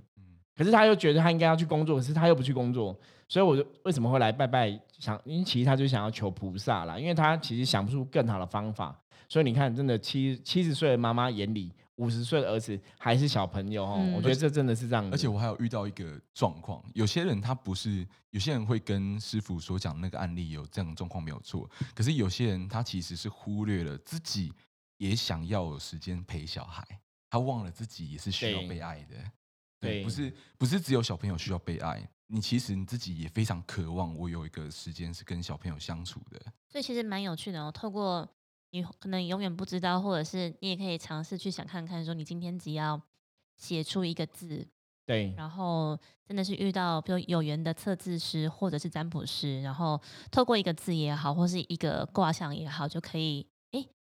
[0.56, 2.96] 可是他又觉得他应该要去工作，可是他又不去工作，
[3.28, 4.78] 所以我就为什么会来拜拜？
[4.98, 8.96] 想，因为其实他就想要求菩萨啦，因为他其实想不出更好的方法。
[9.28, 14.12] 所以你看，真的七七十岁的妈妈眼里，五十岁的儿子还是小朋友哦。
[14.14, 15.08] 我觉得这真的是这样。
[15.10, 24.52] 而且我还有遇到一个状况，有些人他不是，有些人会跟师傅所讲那个案例有这样的状况没有错，可是有些人他其实是忽略了自己
[24.98, 26.86] 也想要有时间陪小孩，
[27.34, 29.16] 他忘了自己也是需要被爱的。
[29.80, 36.40] 对，不是不是只有小朋友需要被爱，你其实你自己也非常渴望，我有一个时间是跟小朋友相处的。
[36.68, 37.72] 所以其实蛮有趣的哦。
[37.72, 38.26] 透过
[38.70, 43.02] 你可能永远不知道，或者是你也可以尝试去想看看，说你今天只要
[43.56, 44.64] 写出一个字，
[45.04, 53.44] 对，然后真的是遇到比如有缘的测字师或者是占卜师，然后透过一个字也好，或是一个卦象也好，就可以。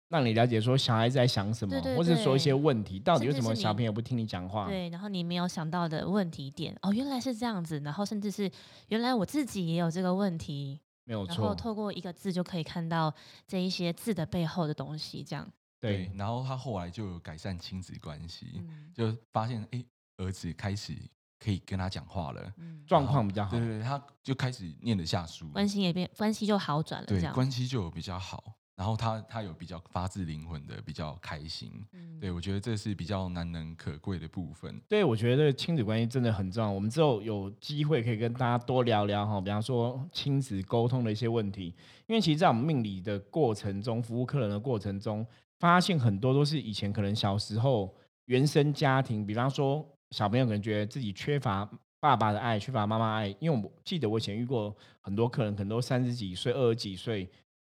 [0.09, 4.67] 让你了解说小孩子在想什么，或者说一些问题，到底为什么小朋友不听你讲话？
[4.67, 8.51] 对，然后你没有想到的问题点，哦，原来是这样子，然后甚至是
[8.87, 11.35] 原来我自己也有这个问题，没有错。
[11.35, 13.13] 然后透过一个字就可以看到
[13.47, 15.47] 这一些字的背后的东西，这样。
[15.79, 18.61] 对，然后他后来就有改善亲子关系，
[18.93, 19.85] 就发现哎，
[20.17, 20.93] 儿子开始
[21.39, 22.51] 可以跟他讲话了，
[22.87, 23.51] 状况比较好。
[23.51, 28.55] 对对，他就开始念得下书，关系也变，关系就好转了，这样关系就有比较好。
[28.79, 31.69] 然后他他有比较发自灵魂的比较开心，
[32.17, 34.81] 对我觉得这是比较难能可贵的部分。
[34.87, 36.71] 对，我觉得亲子关系真的很重要。
[36.71, 41.75] 我们之后有机会可以跟大家多聊聊哈，比方说亲子沟通的一些问题。
[42.07, 45.27] 因为其实，在我们命理的过程中，服务客人的过程中，
[45.59, 47.93] 发现很多都是以前可能小时候
[48.27, 53.27] 原生家庭，比方说小朋友可能觉得自己缺乏爸爸的爱，缺乏妈妈爱。
[53.41, 57.29] 因为我记得我以前遇过很多客人，可能都三十几岁、二十几岁。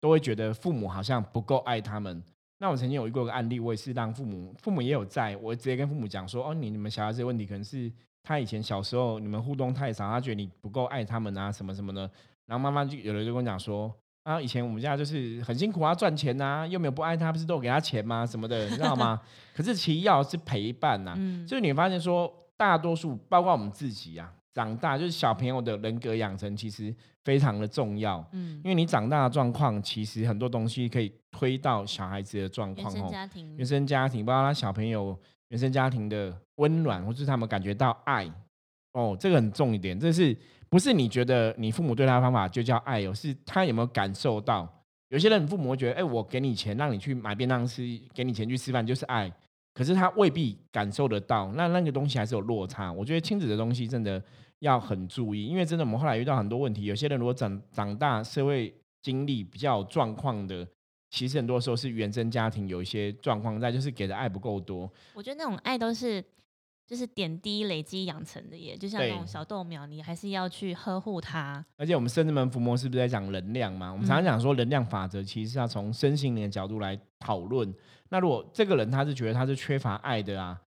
[0.03, 2.23] 都会觉得父母好像不够爱他们。
[2.59, 7.91] 那我曾经有一个案例，我也是让父母，父母也有在，我直接跟父母讲说：“哦，你你们小孩子问题可能是
[8.25, 12.03] 他以前小时候你们互动太少，他觉得你不够爱他们啊，什么什么的。”
[12.47, 13.93] 然后妈妈就有人就跟我讲说
[14.25, 18.27] ：“啊，以前我们家就是很辛苦啊，赚钱呐，又没有不爱他，不是都给他钱吗？
[18.27, 19.21] 什么的，你知道吗？
[19.55, 21.15] 可是其要是陪伴呐，
[21.47, 28.25] 就是你发现说，大多数包括我们自己啊。”长大就是小朋友的人格养成，其实非常的重要。
[28.33, 32.93] 嗯，因为你长大的状况，其实很多东西可以推到小孩子的状况。
[32.93, 38.31] 原生家庭，原生家庭，包括他小朋友原生家庭的温暖，或是他们感觉到爱。
[38.93, 40.37] 哦，这个很重一点，这是
[40.69, 43.03] 不是你觉得你父母对他的方法就叫爱？
[43.07, 44.69] 哦是他有没有感受到？
[45.09, 47.83] 有些人父母会觉得，哎，我给你钱让你去买便当吃，
[48.15, 49.33] 给你钱去吃饭就是爱。
[49.75, 52.93] 可是他未必感受得到，那那个东西还是有落差。
[52.93, 54.23] 我觉得亲子的东西真的
[54.59, 56.85] 要很注意，因为真的我们后来遇到很多问题。
[56.85, 60.67] 有些人如果长长大社会经历比较状况的，
[61.11, 64.91] 其实很多时候是原生家庭有一些状况在，就是给的爱不够多。
[65.15, 66.23] 我觉得那种爱都是
[66.87, 71.65] 就是点滴累积养成的耶，就像那种小豆苗，你还是要去呵护它。
[71.79, 73.91] 而且我们圣智门伏魔是不是在讲能量嘛？
[73.91, 77.75] 我们常常讲说能量法则，其实是要从身心灵的角度来讨论。
[78.13, 80.61] 那如果这个人他是觉得他是缺乏爱的啊，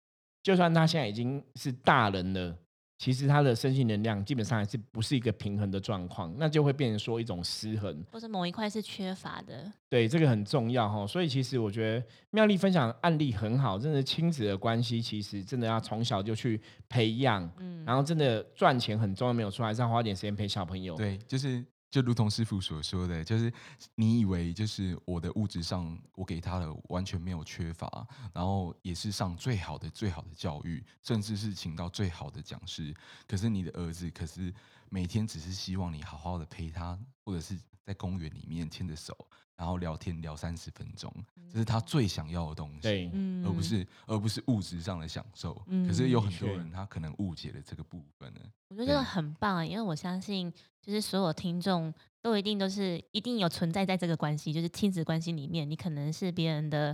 [0.41, 2.57] 就算他现在已经是大人了，
[2.97, 9.69] 其实他的身心能量基本上还是不是一个平衡的状况，那就会变成说一种失衡，或者某一块是缺乏的。
[9.89, 11.05] 对，这个很重要哈。
[11.05, 20.95] 所以其实我觉得妙丽分享案例很好，真的亲子的关系其实真的要从小就去培养，嗯，然后真的赚钱很重要，没有错，还是要花点时间陪小朋友。
[20.95, 21.61] 对，就是。
[21.93, 23.53] 就如同师傅所说的，就是
[23.93, 27.87] 你以为就是我的物质上我给他的完全没有缺乏，
[28.33, 32.91] 然后也是上最好的最好的教育，甚至是请到最好的讲师。
[33.27, 34.51] 可是你的儿子，可是
[34.89, 39.15] 每天只是希望你好好的陪他，或者是在公园里面牵着手，
[39.55, 41.13] 然后聊天聊三十分钟，
[41.51, 43.11] 这是他最想要的东西，对，
[43.45, 45.53] 而不是而不是物质上的享受。
[45.87, 48.41] 可是有很多人他可能误解了这个部分呢。
[48.69, 50.53] 我觉得这个很棒，因为我相信。
[50.83, 56.93] 就是所有听众都一定都是一定有存在在这个关系，就是亲子关系里面，你可能是别人的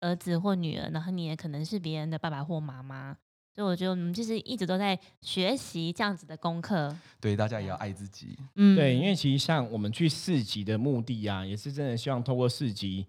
[0.00, 3.16] 儿子或女儿，然后你也可能是别人的爸爸或妈妈，
[3.54, 6.94] 所以我觉得我们就是一直都在学习这样子的功课。
[7.20, 8.36] 对，大家也要爱自己。
[8.56, 13.06] 嗯，对，因为其实像我们去市集的目的啊，也是真的希望透过市集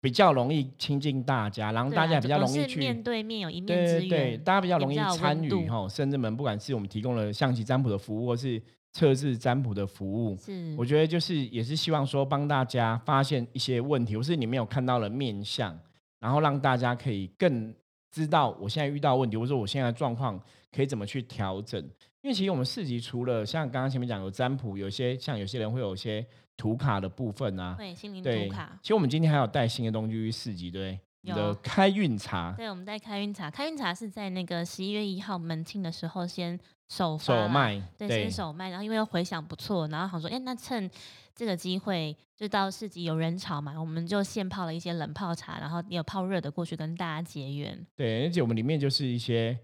[0.00, 5.88] 比较容易亲近大家，然后大家比较容易去面对面有一面之缘，对，大家比较容易参与哈。
[5.88, 15.76] 甚至们不管是我们提供了象棋占卜的服务，或是测试占卜的服务，是我觉得就是也是希望说帮大家发现一些问题，或是你没有看到的面相，
[16.20, 17.74] 然后让大家可以更
[18.10, 20.40] 知道我现在遇到问题，或者说我现在状况
[20.72, 21.80] 可以怎么去调整。
[22.22, 26.24] 因为其实我们市集除了像刚刚前面讲有占卜，有些像有些人会有一些
[26.56, 28.78] 图卡的部分啊，对，心灵图卡。
[28.82, 32.54] 其实我们今天还有带新的东西去市集，对，你的开运茶。
[32.56, 40.90] 对，我们在开运茶，开运茶是在那个十一月一号门庆的时候先首首卖，对，先首卖，然后因为回响不错，然后好说，哎，那趁
[41.34, 47.86] 这个机会就到市集有人潮嘛，我们就现泡了一些冷泡茶，然后也有泡热的过去跟大家结缘。
[47.96, 49.58] 对，而且我们里面就是一些。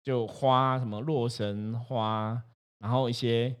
[0.00, 2.42] 就花什么洛神花，
[2.78, 3.54] 然后一些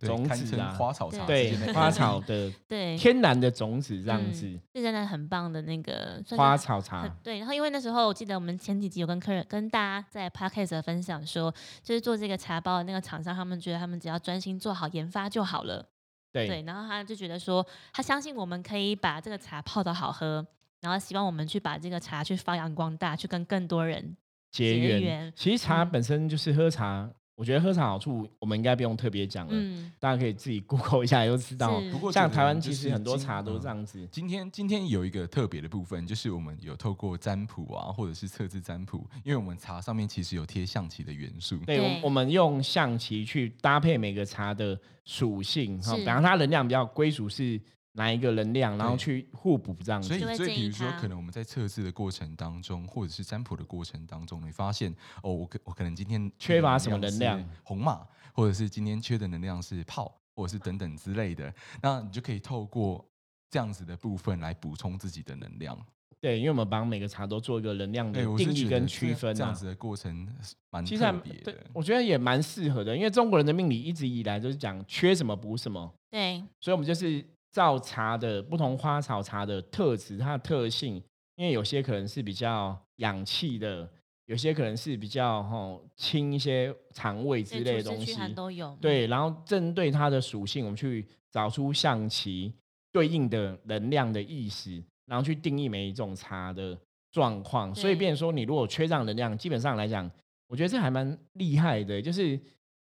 [0.00, 7.08] 种子啊，花草茶，对花草的，对天然的种子这样子，是真的很棒的那个花草茶。
[7.22, 15.84] 对，然后因为那时候我记得我们前几集有跟客人跟大家在 podcast 分享说，就是做这个茶包的那个厂商，他们觉得他们只要专心做好研发就好了。
[16.30, 20.46] 对，然后他就觉得说，他相信我们可以把这个茶泡的好喝，
[20.80, 24.16] 然后希望我们去把这个茶去发扬光大，去跟更多人。
[24.52, 27.10] 结缘，其实茶本身就是喝茶。
[27.38, 29.54] 我觉得喝茶好处，我们应该不用特别讲了，
[30.00, 31.80] 大家可以自己 Google 一下就知道。
[31.92, 34.04] 不过像台湾其实很多茶都这样子。
[34.10, 41.56] 今天今天有一个特别的部分，就是我们有透过占卜啊，或者是测字占卜，因为我们茶上面其实有贴象棋的元素。
[41.58, 47.60] 对，我我们用象棋去搭配每个茶的属性，哈，比方它能量比较归属是。
[47.98, 50.08] 哪一个能量，然后去互补这样子。
[50.08, 63.04] 所以，所以比如说，可能我们在测试的过程当中，或者是占卜的过程当中，你发现哦，我可我可能今天缺乏什么能量，红马，或者是今天缺的能量是炮，或者是等等之类的，那你就可以透过
[63.50, 65.76] 这样子的部分来补充自己的能量。
[66.20, 70.28] 对，因为我们帮每个茶都做一个能量的定义跟区分，这样子的过程
[70.70, 71.66] 蛮特别的。
[71.72, 75.92] 我觉得也蛮适合的，因为中国人的命理一直以来都是讲缺什么补什么。
[76.10, 77.24] 对，所以我们就是。
[77.50, 81.02] 照茶的不同花草茶的特质，它的特性，
[81.36, 83.88] 因为有些可能是比较氧气的，
[84.26, 88.76] 有些可能是比较吼清一些肠胃之类的东西都有。
[88.80, 92.52] 对，然后针对它的属性，我们去找出象棋
[92.92, 96.78] 对应的能量的意思，然后去定义每一种茶的
[97.10, 97.74] 状况。
[97.74, 100.08] 所以，变说你如果缺这能量，基本上来讲，
[100.46, 102.00] 我觉得这还蛮厉害的。
[102.00, 102.38] 就是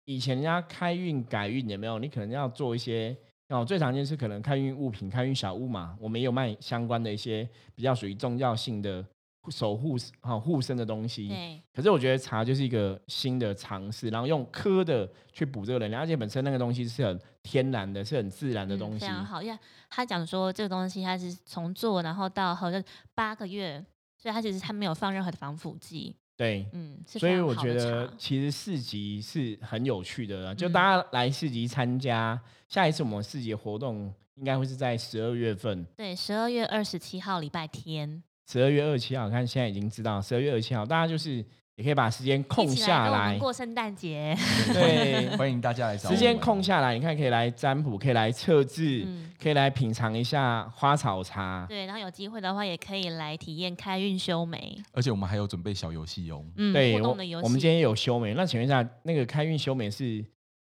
[0.04, 1.98] 以前人家开运改运有没有？
[1.98, 3.16] 你可能要做一些。
[3.52, 9.04] 哦，最常见是可能开运物品、开运小物嘛，我们也有卖相关的一些比较属于重要性的
[9.50, 11.60] 守护、哈护身的东西。
[11.74, 19.00] 可是我觉得茶就是一个新的尝试，然后用科的去补这个能量，而且本身那个东西是很天然的，是很自然的东西。
[19.00, 19.58] 非常好，因为
[19.90, 22.82] 他讲说这个东西它是从做然后到好像
[23.14, 23.84] 八个月，
[24.16, 26.16] 所以它其实它没有放任何的防腐剂。
[26.36, 32.40] 对，嗯，所以我觉得其实市集是很有趣的，就大家来市集参加。
[32.68, 38.22] 下一次我们市集活动应该会是在十二月份，对，十二月二十七号礼拜天。
[38.46, 41.44] 十二月二十七号，看现在已经知道，十二月二十七号，大家就是。
[41.76, 44.36] 也可以把时间空下来过圣诞节，
[44.74, 46.10] 对， 欢迎大家来找。
[46.10, 49.06] 时间空下来，你看可以来占卜，可以来测字，
[49.42, 51.64] 可以来品尝一下花草茶。
[51.66, 54.76] 对，然后有机会的话，也可以来体验开运修眉。
[54.92, 60.22] 而且我们还有准备小游戏哦，嗯，对，我我们今天有修眉，那请问一下，那个开运修眉是？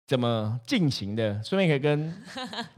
[0.10, 1.40] 怎么进行的？
[1.44, 2.12] 顺便可以跟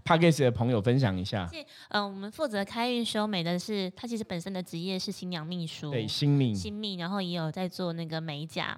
[0.04, 1.48] p a c k e s 的朋友分享一下。
[1.48, 8.78] 是，嗯，我们负责开运修美的是他，其实本身的职业是新娘秘书，对，新秘，新秘，然后也有在做那个美甲。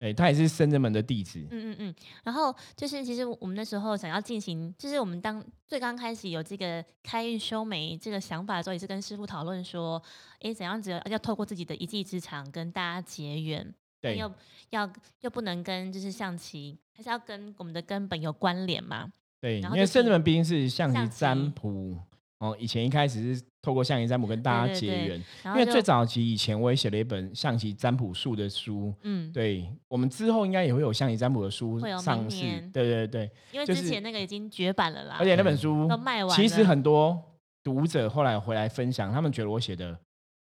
[0.00, 1.38] 对，他也是深圳门的弟子。
[1.52, 1.94] 嗯嗯嗯。
[2.24, 10.02] 然后就是，其实我们那时候想要进行，就是我们当最刚开始有这个开运修眉这个想法的时候，也是跟师傅讨论说，
[10.40, 13.72] 哎，怎样子要透过自己的一技之长跟大家结缘。
[14.12, 14.30] 又
[14.70, 14.90] 要
[15.20, 19.08] 又不能跟就是象棋，还是要跟我们的根本有关联嘛？
[19.40, 21.96] 对，因为圣人们毕竟是象棋占卜
[22.38, 22.56] 哦。
[22.58, 28.92] 以前一开始是透过象棋占卜跟大家结缘，因为最早期以前我也写了一本象棋占卜术的书。
[29.02, 32.42] 嗯，对，我们之后应该也会有象棋占卜的书上市。
[32.72, 36.34] 对对对，因为之前那个已经绝版了啦，而且那本书都卖完。
[36.34, 37.22] 其实很多
[37.62, 39.98] 读者后来回来分享，他们觉得我写的。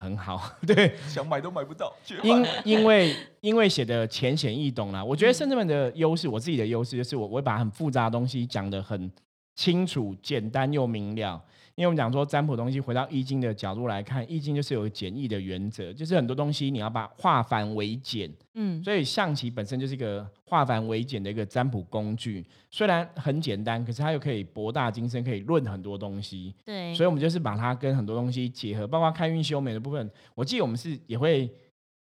[0.02, 1.94] 很好， 对，想买都买不到。
[2.24, 9.10] 因因为因为写的浅显易懂啦，我觉得甚至们的优势，我自己的优势就是我我会把很复杂的东西讲得很
[9.56, 11.40] 清楚、简单又明了。
[11.76, 18.32] 因为我们讲说占卜东西，回到易经的角度来看，易经就是有简易的原则，就是很多东西你要把化繁为简。
[18.54, 26.54] 嗯，所以象棋本身就是一个化繁为简的一个占卜工具，虽然很简单，可是它又可以博大精深，可以论很多东西。
[26.66, 30.12] 对，所以我们就是把它跟很多东西结合，包括开运修美的部分。
[30.36, 31.50] 我记得我们是也会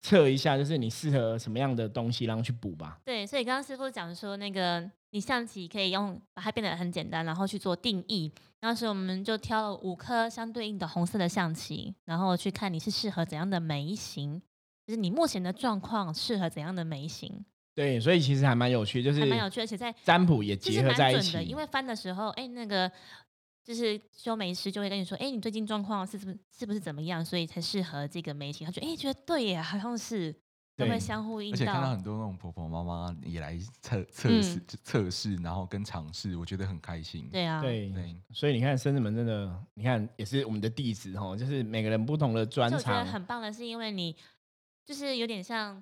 [0.02, 2.98] 测一下，就是你适合什么样的东西，然后去补吧。
[3.04, 8.30] 对，所以刚刚师傅讲说，那个你象棋可以用把它变得很简单，然后去做定义。
[8.60, 14.40] 当时我们就挑了五颗相对应的红色的象棋，然后去看你是适合怎样的眉形，
[14.86, 17.44] 就是你目前的状况适合怎样的眉形。
[17.74, 21.32] 对，所以其实还蛮有趣，就是蛮有趣，而且在占卜也结合在一起。
[21.32, 22.90] 的因为翻的时候，哎，那个
[23.64, 28.64] 就是修眉师就会跟你说，哎，你最近状况是不是是不是怎么样，所以才适合这个眉型。
[28.64, 30.34] 他觉得，哎，觉得对耶，好像是。
[30.74, 37.28] 都会相互引导，而且看到很多那种婆婆妈妈也来测测试测试，然后跟尝试，我觉得很开心。
[37.30, 42.78] 对啊，对对，所以你看生子们真的，你看也是我们的弟子哈，就是每个人不同的专长。
[42.78, 44.16] 我觉得很棒的是，因为你
[44.82, 45.80] 就是有点像。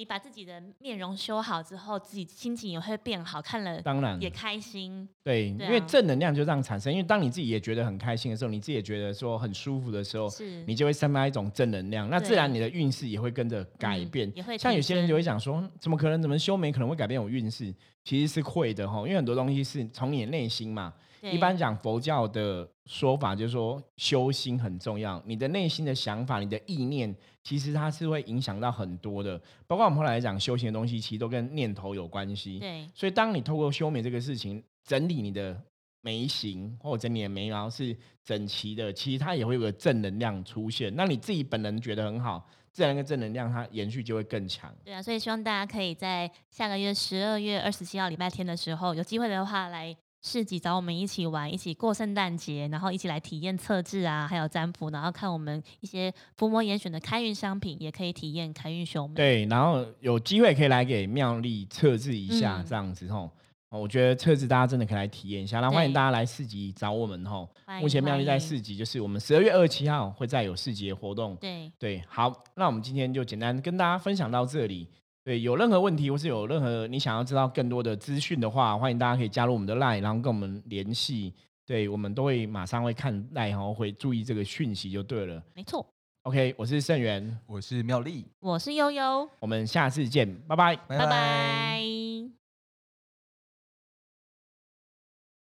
[0.00, 5.06] 你把自己的面容修好之后，自己心情也会变好，看了当然也开心。
[5.22, 6.90] 对，因为正能量就这样产生。
[6.90, 14.32] 因为当你自己也觉得很开心的时候，你自己也觉得说很舒服的时候，是，你就会散发一种正能量，那自然你的运势也会跟着改变。
[14.34, 16.22] 也会像有些人就会讲说，怎么可能？
[16.22, 17.70] 怎么修眉可能会改变我运势？
[18.02, 20.94] 其实是会的哈，因为很多东西是从你的内心嘛。
[21.22, 25.22] 一般讲佛教的说法就是说，修心很重要。
[25.26, 29.40] 你的内心的想法、你的意念，其实它是会影响到很多的。
[29.66, 32.58] 包括我们后来讲修行的东西，其实都跟念头有关系。
[32.58, 32.88] 对。
[32.94, 35.60] 所以，当你透过修眉这个事情，整理你的
[36.00, 37.94] 眉形或者整理的眉毛是
[38.24, 40.94] 整齐的，其实它也会有个正能量出现。
[40.96, 44.74] 那你自己本人觉得很好，自然跟正能量它延续就会更强。
[44.84, 49.94] 对啊，所以希望大家可以在下个月十二月二十七号礼拜天的时候，有机会的话来。
[50.22, 59.14] 市集找我们一起玩，一起过圣诞节，然后一起来体验测制啊，还有占卜，然后看我们一些伏魔严选的开运商品，也可以体验开运秀美。
[59.14, 63.30] 对，然后有机会可以来给妙丽测制一下，这样子吼。
[63.70, 67.48] 我觉得测试大家真的可以来体验一下，那欢迎大家来市集找我们吼。
[67.80, 71.36] 目前妙丽在市集，就是我们十二月二十七号会再有市集的活动。
[71.36, 74.88] 对对，好，那我们今天就简单跟大家分享到这里。
[75.24, 81.32] 对，有任何问题或是有任何你想要知道更多的资讯的话，欢迎大家可以加入我们的 LINE，然后跟我们联系。
[81.66, 85.42] 对，我们都会马上会看 LINE，然后会注意这个讯息就对了。
[85.54, 85.86] 没错。
[86.22, 91.89] OK，我是盛元，我是妙丽，我是悠悠，我们下次见，拜拜，拜拜。